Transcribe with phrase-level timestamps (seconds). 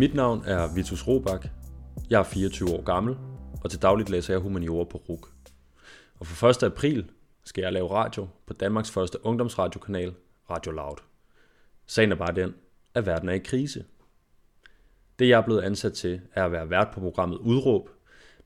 [0.00, 1.48] Mit navn er Vitus Robak.
[2.10, 3.16] Jeg er 24 år gammel,
[3.64, 5.28] og til dagligt læser jeg humaniora på RUK.
[6.18, 6.62] Og for 1.
[6.62, 7.10] april
[7.44, 10.14] skal jeg lave radio på Danmarks første ungdomsradiokanal,
[10.50, 10.96] Radio Loud.
[11.86, 12.54] Sagen er bare den,
[12.94, 13.84] at verden er i krise.
[15.18, 17.88] Det jeg er blevet ansat til, er at være vært på programmet Udråb,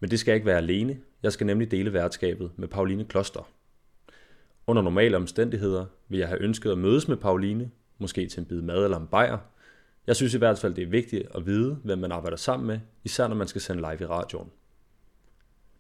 [0.01, 0.99] men det skal ikke være alene.
[1.23, 3.49] Jeg skal nemlig dele værtskabet med Pauline Kloster.
[4.67, 8.61] Under normale omstændigheder vil jeg have ønsket at mødes med Pauline, måske til en bid
[8.61, 9.39] mad eller en bajer.
[10.07, 12.81] Jeg synes i hvert fald, det er vigtigt at vide, hvem man arbejder sammen med,
[13.05, 14.51] især når man skal sende live i radioen.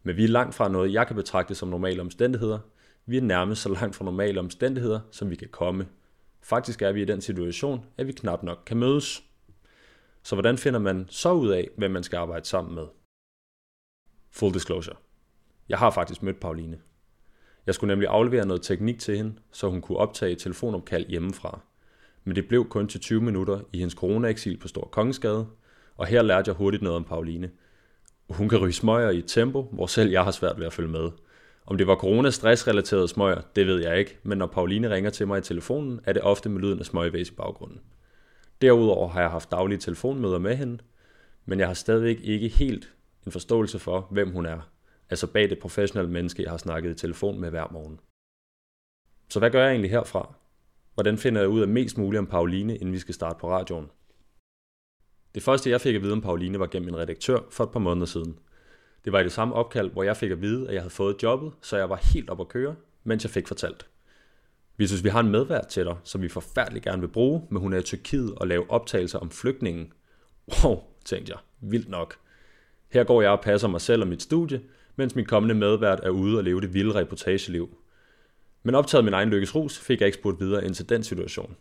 [0.02, 2.59] Men vi er langt fra noget, jeg kan betragte som normale omstændigheder.
[3.06, 5.88] Vi er nærmest så langt fra normale omstændigheder, som vi kan komme.
[6.42, 9.24] Faktisk er vi i den situation, at vi knap nok kan mødes.
[10.23, 12.87] Så hvordan finder man så ud af, hvem man skal arbejde sammen med?
[14.30, 14.96] Full disclosure.
[15.68, 16.80] Jeg har faktisk mødt Pauline.
[17.66, 21.60] Jeg skulle nemlig aflevere noget teknik til hende, så hun kunne optage telefonopkald hjemmefra.
[22.24, 25.46] Men det blev kun til 20 minutter i hendes coronaeksil på Stor Kongensgade,
[25.96, 27.50] og her lærte jeg hurtigt noget om Pauline.
[28.30, 30.90] Hun kan ryge smøger i et tempo, hvor selv jeg har svært ved at følge
[30.90, 31.10] med.
[31.66, 35.38] Om det var coronastressrelaterede smøger, det ved jeg ikke, men når Pauline ringer til mig
[35.38, 37.80] i telefonen, er det ofte med lyden af smøgvæs i baggrunden.
[38.62, 40.78] Derudover har jeg haft daglige telefonmøder med hende,
[41.45, 42.95] men jeg har stadigvæk ikke helt
[43.26, 44.70] en forståelse for, hvem hun er,
[45.10, 48.00] altså bag det professionelle menneske, jeg har snakket i telefon med hver morgen.
[49.28, 50.34] Så hvad gør jeg egentlig herfra?
[50.95, 53.87] Hvordan finder jeg ud af mest muligt om Pauline, inden vi skal starte på radioen?
[55.34, 57.80] Det første, jeg fik at vide om Pauline, var gennem en redaktør for et par
[57.80, 58.38] måneder siden.
[59.04, 61.23] Det var i det samme opkald, hvor jeg fik at vide, at jeg havde fået
[61.23, 63.86] jobbet, så jeg var helt op at køre, mens jeg fik fortalt.
[64.76, 67.60] Vi synes, vi har en medvært til dig, som vi forfærdeligt gerne vil bruge, men
[67.60, 69.92] hun er i Tyrkiet og lave optagelser om flygtningen.
[70.64, 71.38] Wow, tænkte jeg.
[71.70, 72.16] Vildt nok.
[72.88, 74.62] Her går jeg og passer mig selv og mit studie,
[74.97, 77.78] mens min kommende medvært er ude og leve det vilde reportageliv.
[78.66, 81.56] Men optaget min egen lykkes rus, fik jeg ikke spurgt videre ind til den situation.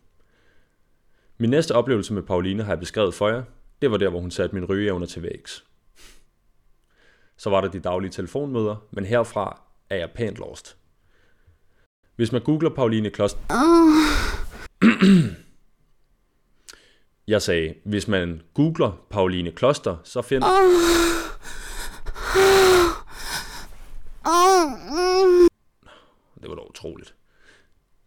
[1.37, 3.43] Min næste oplevelse med Pauline har jeg beskrevet for jer.
[3.81, 5.65] Det var der, hvor hun satte min rygeevner til vægs.
[7.37, 10.77] Så var der de daglige telefonmøder, men herfra er jeg pænt lost.
[12.15, 13.39] Hvis man googler Pauline Kloster...
[17.27, 20.47] Jeg sagde, hvis man googler Pauline Kloster, så finder...
[26.41, 27.15] Det var da utroligt.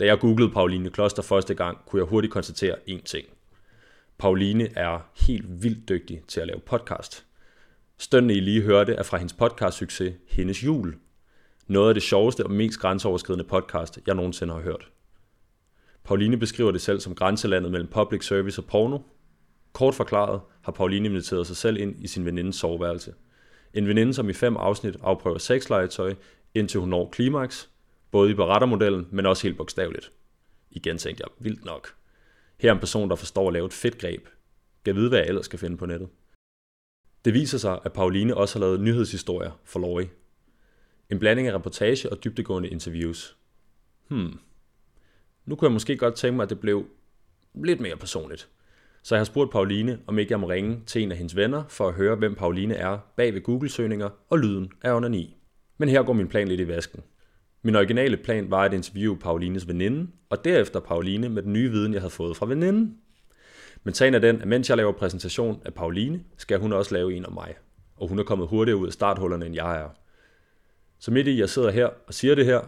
[0.01, 3.27] Da jeg googlede Pauline Kloster første gang, kunne jeg hurtigt konstatere én ting.
[4.19, 7.27] Pauline er helt vildt dygtig til at lave podcast.
[7.99, 10.97] Stønnen I lige hørte er fra hendes podcast-succes Hendes Jul.
[11.67, 14.91] Noget af det sjoveste og mest grænseoverskridende podcast, jeg nogensinde har hørt.
[16.05, 18.99] Pauline beskriver det selv som grænselandet mellem public service og porno.
[19.73, 23.15] Kort forklaret har Pauline inviteret sig selv ind i sin venindes soveværelse.
[23.75, 26.15] En veninde, som i fem afsnit afprøver sexlegetøj,
[26.55, 27.71] indtil hun når klimaks,
[28.17, 30.13] både i berettermodellen, men også helt bogstaveligt.
[30.71, 31.95] Igen tænkte jeg, vildt nok.
[32.59, 34.27] Her er en person, der forstår at lave et fedt greb.
[34.85, 36.09] Kan vide, hvad jeg ellers skal finde på nettet.
[37.25, 40.07] Det viser sig, at Pauline også har lavet nyhedshistorier for Lori.
[41.11, 43.37] En blanding af reportage og dybdegående interviews.
[44.09, 44.39] Hmm.
[45.45, 46.87] Nu kunne jeg måske godt tænke mig, at det blev
[47.55, 48.49] lidt mere personligt.
[49.03, 51.65] Så jeg har spurgt Pauline, om ikke jeg må ringe til en af hendes venner,
[51.69, 55.37] for at høre, hvem Pauline er bag ved Google-søgninger og lyden af onani.
[55.79, 57.03] Men her går min plan lidt i vasken.
[57.67, 61.93] Min originale plan var at interviewe Paulines veninde, og derefter Pauline med den nye viden,
[61.93, 62.99] jeg havde fået fra veninden.
[63.85, 67.15] Men sagen er den, at mens jeg laver præsentation af Pauline, skal hun også lave
[67.15, 67.55] en om mig.
[67.97, 69.89] Og hun er kommet hurtigere ud af starthullerne, end jeg er.
[70.99, 72.61] Så midt i, jeg sidder her og siger det her,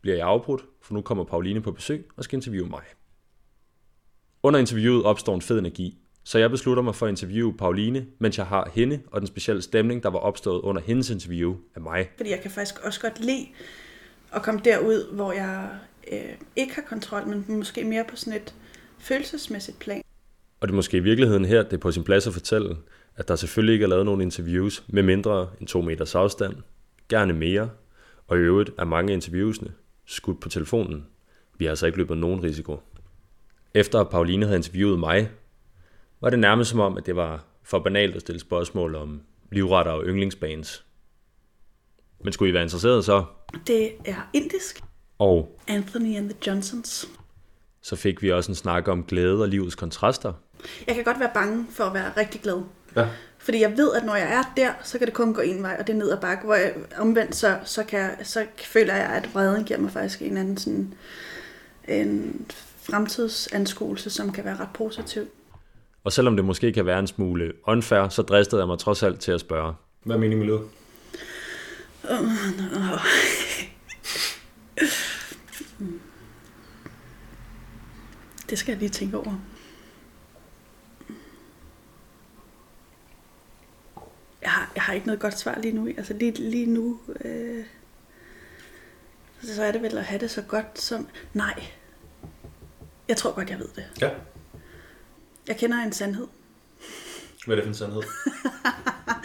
[0.00, 2.82] bliver jeg afbrudt, for nu kommer Pauline på besøg og skal interviewe mig.
[4.42, 8.38] Under interviewet opstår en fed energi, så jeg beslutter mig for at interviewe Pauline, mens
[8.38, 12.10] jeg har hende og den specielle stemning, der var opstået under hendes interview af mig.
[12.16, 13.46] Fordi jeg kan faktisk også godt lide
[14.32, 15.68] at komme derud, hvor jeg
[16.12, 16.20] øh,
[16.56, 18.54] ikke har kontrol, men måske mere på sådan et
[18.98, 20.02] følelsesmæssigt plan.
[20.60, 22.76] Og det er måske i virkeligheden her, det er på sin plads at fortælle,
[23.16, 26.56] at der selvfølgelig ikke er lavet nogen interviews med mindre end to meters afstand,
[27.08, 27.70] gerne mere,
[28.26, 29.72] og i øvrigt er mange interviewsene
[30.06, 31.06] skudt på telefonen.
[31.58, 32.80] Vi har altså ikke løbet nogen risiko.
[33.74, 35.30] Efter at Pauline havde interviewet mig,
[36.20, 39.20] var det nærmest som om, at det var for banalt at stille spørgsmål om
[39.52, 40.84] livretter og yndlingsbands.
[42.24, 43.24] Men skulle I være interesseret så?
[43.66, 44.82] Det er indisk.
[45.18, 47.08] Og Anthony and the Johnsons.
[47.82, 50.32] så fik vi også en snak om glæde og livets kontraster.
[50.86, 52.62] Jeg kan godt være bange for at være rigtig glad.
[52.96, 53.08] Ja.
[53.38, 55.76] Fordi jeg ved, at når jeg er der, så kan det kun gå en vej,
[55.80, 56.44] og det er ned ad bakke.
[56.44, 60.22] Hvor jeg, omvendt, så, så, kan jeg, så føler jeg, at vreden giver mig faktisk
[60.22, 60.94] en anden sådan,
[61.88, 62.46] en
[62.82, 65.26] fremtidsanskuelse, som kan være ret positiv.
[66.04, 69.20] Og selvom det måske kan være en smule unfair, så dristede jeg mig trods alt
[69.20, 69.74] til at spørge.
[70.04, 70.58] Hvad mener I med lyd?
[78.50, 79.38] Det skal jeg lige tænke over.
[84.42, 85.86] Jeg har, jeg har ikke noget godt svar lige nu.
[85.86, 87.64] Altså lige, lige nu, øh,
[89.42, 91.08] så er det vel at have det så godt som...
[91.32, 91.64] Nej.
[93.08, 93.84] Jeg tror godt, jeg ved det.
[94.00, 94.10] Ja.
[95.46, 96.26] Jeg kender en sandhed.
[97.46, 98.02] Hvad er det for en sandhed?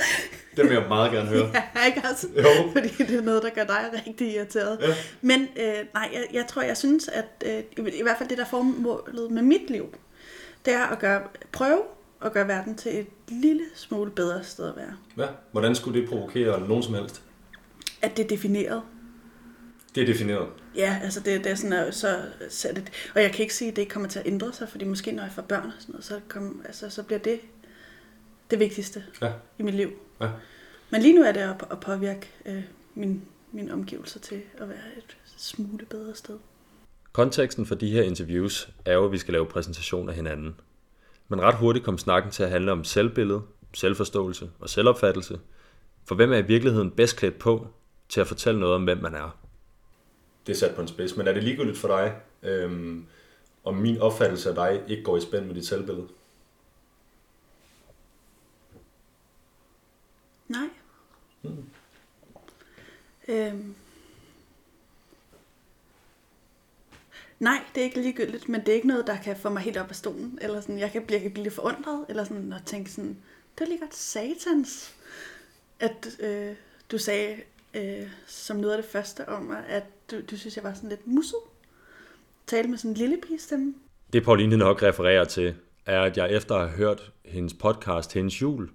[0.58, 1.52] det vil jeg meget gerne høre.
[1.76, 2.28] Ja, ikke altså?
[2.38, 2.72] Jo.
[2.72, 4.78] Fordi det er noget, der gør dig rigtig irriteret.
[4.82, 4.88] Ja.
[5.22, 8.44] Men øh, nej, jeg, jeg tror, jeg synes, at øh, i, hvert fald det, der
[8.44, 9.96] er formålet med mit liv,
[10.66, 11.22] det er at gøre,
[11.52, 11.82] prøve
[12.26, 14.94] at gøre verden til et lille smule bedre sted at være.
[15.18, 15.32] Ja.
[15.52, 17.22] Hvordan skulle det provokere nogen som helst?
[18.02, 18.82] At det er defineret.
[19.96, 20.48] Det er defineret.
[20.76, 22.20] Ja, altså det, det er sådan, at så,
[22.50, 24.54] så er det, og jeg kan ikke sige, at det ikke kommer til at ændre
[24.54, 27.20] sig, fordi måske når jeg får børn og sådan noget, så, kom, altså, så bliver
[27.20, 27.40] det
[28.52, 29.32] det vigtigste Ja.
[29.58, 29.92] i mit liv.
[30.22, 30.30] Ja.
[30.90, 32.64] Men lige nu er det at, at påvirke øh,
[32.96, 33.22] min,
[33.52, 36.38] mine omgivelser til at være et smule bedre sted.
[37.12, 40.56] Konteksten for de her interviews er jo, at vi skal lave præsentation af hinanden.
[41.28, 43.42] Men ret hurtigt kom snakken til at handle om selvbillede,
[43.74, 45.40] selvforståelse og selvopfattelse.
[46.06, 47.68] For hvem er i virkeligheden bedst klædt på
[48.10, 49.38] til at fortælle noget om, hvem man er?
[50.48, 53.06] Det er sat på en spids, men er det ligegyldigt for dig, øhm,
[53.64, 56.08] om min opfattelse af dig ikke går i spænd med dit selvbillede?
[60.48, 60.70] Nej.
[61.42, 61.66] Mm.
[63.32, 63.76] Øhm.
[67.40, 69.78] Nej, det er ikke ligegyldigt, men det er ikke noget, der kan få mig helt
[69.78, 70.40] op af stolen.
[70.42, 73.18] Eller sådan, jeg kan blive, jeg kan blive lidt forundret, eller sådan, og tænke sådan,
[73.58, 74.96] det er lige godt satans,
[75.80, 76.56] at øh,
[76.92, 77.38] du sagde
[77.74, 80.90] øh, som noget af det første om mig, at du, du synes, jeg var sådan
[80.90, 81.40] lidt musset.
[82.48, 83.74] Tale med sådan en lille pigestemme.
[84.14, 85.56] Det Pauline nok refererer til,
[85.86, 88.70] er, at jeg efter at have hørt hendes podcast, hendes jul,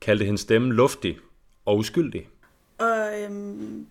[0.00, 1.18] kaldte hendes stemme luftig
[1.64, 2.28] og uskyldig.
[2.78, 3.81] Og øhm,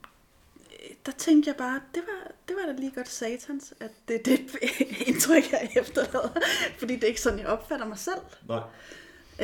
[1.05, 4.23] der tænkte jeg bare, det var, det var da lige godt satans, at det er
[4.23, 4.39] det
[5.07, 6.29] indtryk, jeg efterlader.
[6.79, 8.21] Fordi det er ikke sådan, jeg opfatter mig selv.
[8.47, 8.63] Nej.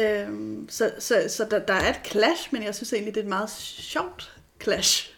[0.01, 3.25] Øhm, så så, så der, der er et clash, men jeg synes egentlig, det er
[3.25, 5.13] et meget sjovt clash.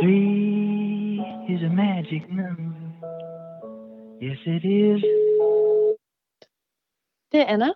[0.00, 1.00] Three
[1.52, 2.80] is a magic number.
[4.22, 5.02] Yes, it is.
[7.32, 7.68] Det er Anna.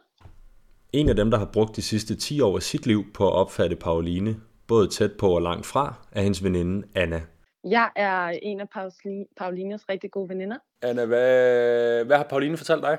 [0.92, 3.32] En af dem, der har brugt de sidste 10 år af sit liv på at
[3.32, 7.22] opfatte Pauline, både tæt på og langt fra, er hendes veninde Anna.
[7.64, 10.56] Jeg er en af Pauli- Paulines rigtig gode veninder.
[10.82, 12.98] Anna, hvad, hvad har Pauline fortalt dig?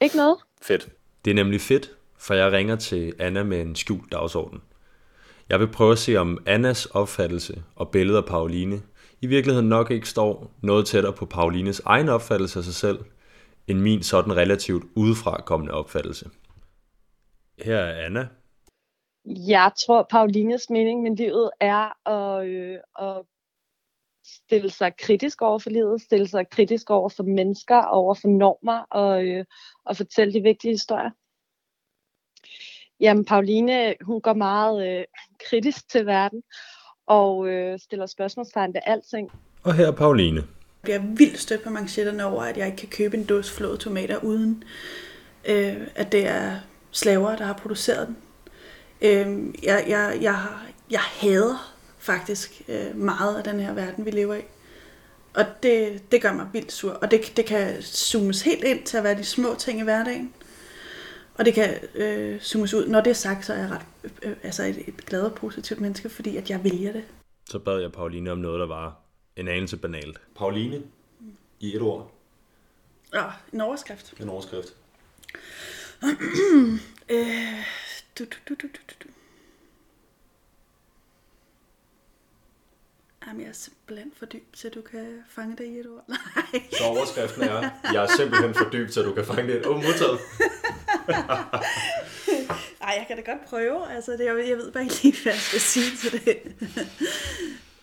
[0.00, 0.36] Ikke noget?
[0.62, 0.88] Fedt.
[1.24, 4.62] Det er nemlig fedt, for jeg ringer til Anna med en skjult dagsorden.
[5.48, 8.82] Jeg vil prøve at se, om Annas opfattelse og billede af Pauline
[9.20, 12.98] i virkeligheden nok ikke står noget tættere på Paulines egen opfattelse af sig selv,
[13.66, 16.30] end min sådan relativt udefra kommende opfattelse.
[17.58, 18.28] Her er Anna.
[19.26, 23.22] Jeg tror, Paulines mening med livet er at, øh, at
[24.24, 28.78] stille sig kritisk over for livet, stille sig kritisk over for mennesker, over for normer
[28.90, 29.44] og, øh,
[29.84, 31.10] og fortælle de vigtige historier.
[33.00, 35.04] Jamen, Pauline, hun går meget øh,
[35.48, 36.42] kritisk til verden
[37.06, 39.30] og øh, stiller spørgsmålstegn ved alting.
[39.62, 40.36] Og her er Pauline.
[40.40, 40.46] Jeg
[40.82, 44.24] bliver vildt stødt på manchetterne over, at jeg ikke kan købe en dåse flåede tomater,
[44.24, 44.64] uden
[45.44, 46.58] øh, at det er
[46.90, 48.16] slaver, der har produceret den.
[49.00, 54.10] Øh, jeg, jeg, jeg, har- jeg hader faktisk øh, meget af den her verden, vi
[54.10, 54.42] lever i.
[55.34, 56.92] Og det, det gør mig vildt sur.
[56.92, 60.32] Og det, det kan zoomes helt ind til at være de små ting i hverdagen.
[61.34, 62.86] Og det kan øh, zoomes ud.
[62.86, 65.80] Når det er sagt, så er jeg ret, øh, altså et, et glad og positivt
[65.80, 67.04] menneske, fordi at jeg vælger det.
[67.50, 68.96] Så bad jeg Pauline om noget, der var
[69.36, 70.18] en anelse banalt.
[70.36, 70.82] Pauline,
[71.60, 72.12] i et ord,
[73.14, 74.14] Ja, en overskrift.
[74.20, 74.68] en overskrift.
[77.08, 77.64] Øh,
[78.18, 79.08] du, du, du, du, du, du, du.
[83.26, 86.04] Jamen, jeg er simpelthen for dyb, så du kan fange det i et ord.
[86.08, 86.62] Nej.
[86.72, 89.66] Så overskriften er, jeg er simpelthen for dyb, så du kan fange det.
[89.66, 90.18] Åh, oh, modtaget.
[92.86, 93.92] Ej, jeg kan da godt prøve.
[93.92, 96.38] Altså, det, jeg, jeg ved bare ikke lige, hvad jeg skal sige til det.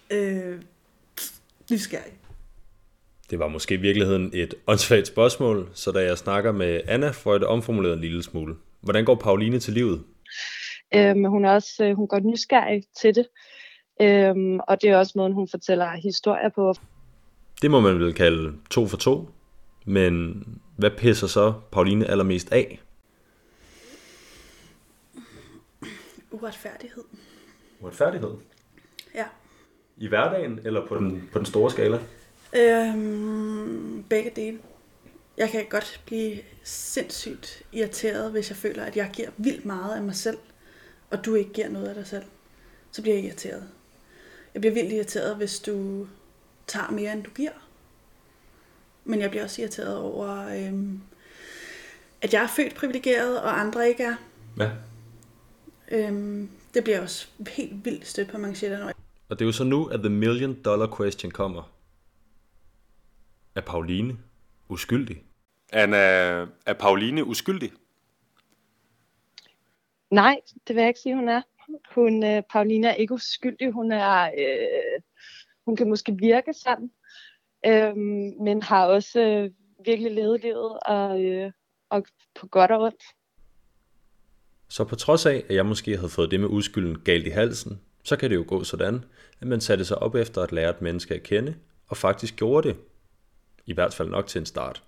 [0.17, 0.61] øh,
[1.71, 2.13] nysgerrig.
[3.29, 7.33] Det var måske i virkeligheden et åndssvagt spørgsmål, så da jeg snakker med Anna, får
[7.33, 8.55] jeg det omformuleret en lille smule.
[8.81, 10.03] Hvordan går Pauline til livet?
[10.95, 13.27] Øhm, hun er også øh, hun går nysgerrig til det.
[14.01, 16.73] Øhm, og det er også måden, hun fortæller historier på.
[17.61, 19.29] Det må man vel kalde to for to.
[19.85, 20.43] Men
[20.77, 22.79] hvad pisser så Pauline allermest af?
[26.31, 27.03] Uretfærdighed.
[27.81, 28.31] Uretfærdighed.
[29.15, 29.25] Ja.
[29.97, 31.99] I hverdagen eller på den, på den store skala?
[32.55, 34.59] Øhm, begge dele.
[35.37, 40.03] Jeg kan godt blive sindssygt irriteret, hvis jeg føler, at jeg giver vildt meget af
[40.03, 40.37] mig selv,
[41.13, 42.23] og du ikke giver noget af dig selv.
[42.91, 43.63] Så bliver jeg irriteret.
[44.53, 46.07] Jeg bliver vildt irriteret, hvis du
[46.67, 47.51] tager mere, end du giver.
[49.05, 51.01] Men jeg bliver også irriteret over, øhm,
[52.21, 54.15] at jeg er født privilegeret, og andre ikke er.
[54.57, 54.71] Ja.
[55.91, 58.93] Øhm, det bliver også helt vildt stødt på manchetter, når
[59.29, 61.71] Og det er jo så nu, at the million dollar question kommer.
[63.55, 64.17] Er Pauline
[64.69, 65.23] uskyldig?
[65.73, 65.97] Anna,
[66.65, 67.71] er Pauline uskyldig?
[70.13, 71.41] Nej, det vil jeg ikke sige, hun er.
[71.95, 73.71] Hun, øh, Paulina er ikke uskyldig.
[73.71, 75.01] Hun er, øh,
[75.65, 76.91] hun kan måske virke sådan,
[77.65, 77.97] øh,
[78.45, 79.51] men har også øh,
[79.85, 81.51] virkelig levet livet og, øh,
[81.89, 82.05] og
[82.35, 83.03] på godt og ondt.
[84.67, 87.81] Så på trods af, at jeg måske havde fået det med uskylden galt i halsen,
[88.03, 89.05] så kan det jo gå sådan,
[89.41, 91.55] at man satte sig op efter at lære et menneske at kende,
[91.87, 92.77] og faktisk gjorde det.
[93.65, 94.83] I hvert fald nok til en start.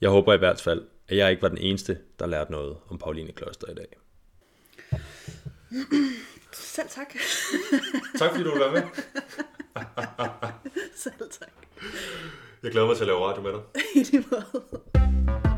[0.00, 2.98] Jeg håber i hvert fald, at jeg ikke var den eneste, der lærte noget om
[2.98, 4.03] Pauline Kloster i dag.
[6.52, 7.14] Selv tak.
[8.18, 8.82] Tak fordi du være med.
[10.96, 11.48] Selv tak.
[12.62, 13.60] Jeg glæder mig til at lave radio med dig.
[13.94, 15.53] I lige måde.